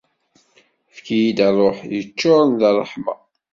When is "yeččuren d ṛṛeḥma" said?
1.91-3.13